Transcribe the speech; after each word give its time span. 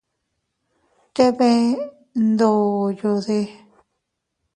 ¿Te 1.15 1.25
bee 1.37 1.65
ndoyode? 2.29 3.39